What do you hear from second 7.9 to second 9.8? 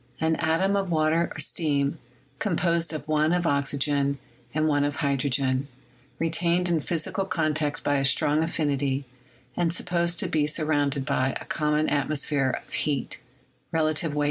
a strong affinity, and